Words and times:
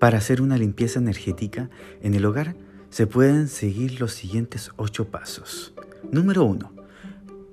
Para 0.00 0.16
hacer 0.16 0.40
una 0.40 0.56
limpieza 0.56 0.98
energética 0.98 1.68
en 2.02 2.14
el 2.14 2.24
hogar 2.24 2.56
se 2.88 3.06
pueden 3.06 3.48
seguir 3.48 4.00
los 4.00 4.14
siguientes 4.14 4.70
ocho 4.76 5.10
pasos. 5.10 5.74
Número 6.10 6.44
1. 6.44 6.72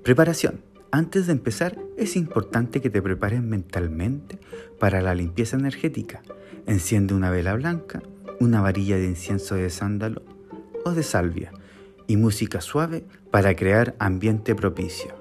Preparación. 0.02 0.62
Antes 0.90 1.26
de 1.26 1.32
empezar, 1.32 1.78
es 1.98 2.16
importante 2.16 2.80
que 2.80 2.88
te 2.88 3.02
prepares 3.02 3.42
mentalmente 3.42 4.38
para 4.80 5.02
la 5.02 5.14
limpieza 5.14 5.58
energética. 5.58 6.22
Enciende 6.66 7.12
una 7.12 7.30
vela 7.30 7.54
blanca, 7.54 8.02
una 8.40 8.62
varilla 8.62 8.96
de 8.96 9.04
incienso 9.04 9.54
de 9.54 9.68
sándalo 9.68 10.22
o 10.86 10.92
de 10.92 11.02
salvia 11.02 11.52
y 12.06 12.16
música 12.16 12.62
suave 12.62 13.04
para 13.30 13.54
crear 13.56 13.94
ambiente 13.98 14.54
propicio. 14.54 15.14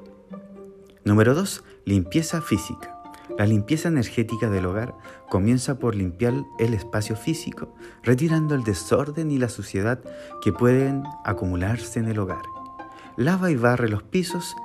Número 1.04 1.36
2. 1.36 1.62
Limpieza 1.84 2.42
física. 2.42 2.97
La 3.38 3.46
limpieza 3.46 3.90
energética 3.90 4.50
del 4.50 4.66
hogar 4.66 4.96
comienza 5.30 5.78
por 5.78 5.94
limpiar 5.94 6.34
el 6.58 6.74
espacio 6.74 7.16
físico, 7.16 7.76
retirando 8.02 8.56
el 8.56 8.64
desorden 8.64 9.30
y 9.30 9.38
la 9.38 9.48
suciedad 9.48 10.00
que 10.42 10.52
pueden 10.52 11.04
acumularse 11.24 12.00
en 12.00 12.08
el 12.08 12.18
hogar. 12.18 12.42
Lava 13.16 13.52
y 13.52 13.56
barre 13.56 13.90
los 13.90 14.02
pisos 14.02 14.56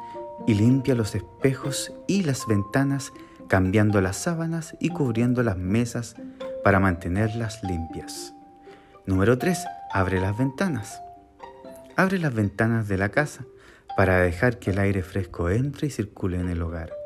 y 0.46 0.54
limpia 0.54 0.94
los 0.94 1.14
espejos 1.14 1.92
y 2.06 2.22
las 2.22 2.46
ventanas, 2.46 3.12
cambiando 3.46 4.00
las 4.00 4.16
sábanas 4.16 4.74
y 4.80 4.88
cubriendo 4.88 5.42
las 5.42 5.58
mesas 5.58 6.16
para 6.64 6.80
mantenerlas 6.80 7.62
limpias. 7.62 8.34
Número 9.04 9.36
3. 9.36 9.58
Abre 9.92 10.18
las 10.18 10.38
ventanas. 10.38 11.02
Abre 11.96 12.18
las 12.18 12.32
ventanas 12.32 12.88
de 12.88 12.96
la 12.96 13.10
casa 13.10 13.44
para 13.98 14.16
dejar 14.18 14.58
que 14.58 14.70
el 14.70 14.78
aire 14.78 15.02
fresco 15.02 15.50
entre 15.50 15.88
y 15.88 15.90
circule 15.90 16.40
en 16.40 16.48
el 16.48 16.62
hogar. 16.62 17.01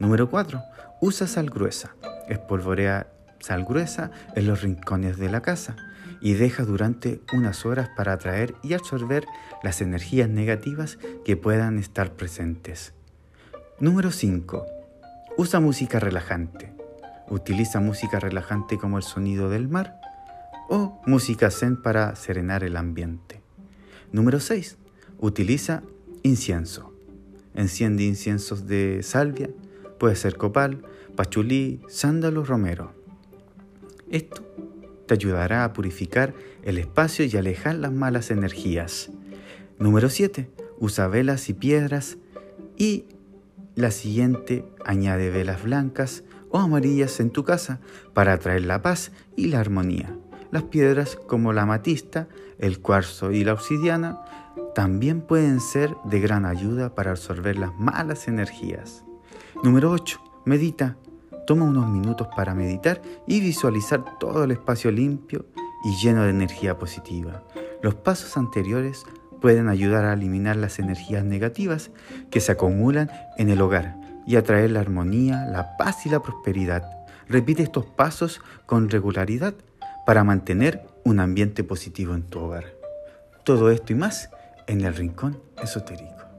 Número 0.00 0.30
4. 0.30 0.62
Usa 1.02 1.26
sal 1.26 1.50
gruesa. 1.50 1.94
Espolvorea 2.26 3.06
sal 3.38 3.66
gruesa 3.66 4.10
en 4.34 4.46
los 4.46 4.62
rincones 4.62 5.18
de 5.18 5.28
la 5.28 5.42
casa 5.42 5.76
y 6.22 6.32
deja 6.32 6.64
durante 6.64 7.20
unas 7.34 7.66
horas 7.66 7.90
para 7.94 8.14
atraer 8.14 8.54
y 8.62 8.72
absorber 8.72 9.26
las 9.62 9.82
energías 9.82 10.30
negativas 10.30 10.98
que 11.22 11.36
puedan 11.36 11.78
estar 11.78 12.12
presentes. 12.14 12.94
Número 13.78 14.10
5. 14.10 14.64
Usa 15.36 15.60
música 15.60 16.00
relajante. 16.00 16.72
Utiliza 17.28 17.80
música 17.80 18.18
relajante 18.18 18.78
como 18.78 18.96
el 18.96 19.02
sonido 19.02 19.50
del 19.50 19.68
mar 19.68 20.00
o 20.70 20.98
música 21.06 21.50
zen 21.50 21.76
para 21.76 22.16
serenar 22.16 22.64
el 22.64 22.78
ambiente. 22.78 23.42
Número 24.12 24.40
6. 24.40 24.78
Utiliza 25.18 25.82
incienso. 26.22 26.94
Enciende 27.54 28.04
inciensos 28.04 28.66
de 28.66 29.02
salvia, 29.02 29.50
Puede 30.00 30.16
ser 30.16 30.38
copal, 30.38 30.80
pachulí, 31.14 31.82
sándalo, 31.86 32.42
romero. 32.42 32.94
Esto 34.10 34.42
te 35.06 35.12
ayudará 35.12 35.62
a 35.62 35.74
purificar 35.74 36.32
el 36.62 36.78
espacio 36.78 37.26
y 37.26 37.36
alejar 37.36 37.74
las 37.74 37.92
malas 37.92 38.30
energías. 38.30 39.10
Número 39.78 40.08
7. 40.08 40.48
Usa 40.78 41.06
velas 41.06 41.50
y 41.50 41.52
piedras. 41.52 42.16
Y 42.78 43.04
la 43.74 43.90
siguiente, 43.90 44.64
añade 44.86 45.28
velas 45.28 45.62
blancas 45.62 46.24
o 46.48 46.56
amarillas 46.56 47.20
en 47.20 47.28
tu 47.28 47.44
casa 47.44 47.78
para 48.14 48.32
atraer 48.32 48.64
la 48.64 48.80
paz 48.80 49.12
y 49.36 49.48
la 49.48 49.60
armonía. 49.60 50.16
Las 50.50 50.62
piedras 50.62 51.14
como 51.14 51.52
la 51.52 51.62
amatista, 51.62 52.26
el 52.58 52.80
cuarzo 52.80 53.32
y 53.32 53.44
la 53.44 53.52
obsidiana 53.52 54.22
también 54.74 55.20
pueden 55.20 55.60
ser 55.60 55.94
de 56.04 56.20
gran 56.20 56.46
ayuda 56.46 56.94
para 56.94 57.10
absorber 57.10 57.58
las 57.58 57.74
malas 57.78 58.28
energías. 58.28 59.04
Número 59.62 59.90
8. 59.90 60.20
Medita. 60.46 60.96
Toma 61.46 61.66
unos 61.66 61.86
minutos 61.88 62.28
para 62.34 62.54
meditar 62.54 63.02
y 63.26 63.40
visualizar 63.40 64.18
todo 64.18 64.44
el 64.44 64.52
espacio 64.52 64.90
limpio 64.90 65.44
y 65.84 65.96
lleno 65.96 66.22
de 66.22 66.30
energía 66.30 66.78
positiva. 66.78 67.42
Los 67.82 67.94
pasos 67.94 68.38
anteriores 68.38 69.04
pueden 69.40 69.68
ayudar 69.68 70.06
a 70.06 70.14
eliminar 70.14 70.56
las 70.56 70.78
energías 70.78 71.24
negativas 71.24 71.90
que 72.30 72.40
se 72.40 72.52
acumulan 72.52 73.10
en 73.36 73.50
el 73.50 73.60
hogar 73.60 73.96
y 74.26 74.36
atraer 74.36 74.70
la 74.70 74.80
armonía, 74.80 75.44
la 75.46 75.76
paz 75.76 76.06
y 76.06 76.08
la 76.08 76.22
prosperidad. 76.22 76.84
Repite 77.28 77.62
estos 77.62 77.84
pasos 77.84 78.40
con 78.64 78.88
regularidad 78.88 79.54
para 80.06 80.24
mantener 80.24 80.86
un 81.04 81.20
ambiente 81.20 81.64
positivo 81.64 82.14
en 82.14 82.22
tu 82.22 82.38
hogar. 82.38 82.64
Todo 83.44 83.70
esto 83.70 83.92
y 83.92 83.96
más 83.96 84.30
en 84.66 84.82
el 84.82 84.94
Rincón 84.94 85.38
Esotérico. 85.62 86.29